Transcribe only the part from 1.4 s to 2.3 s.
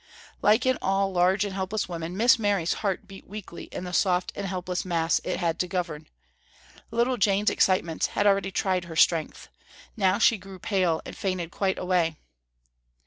and helpless women,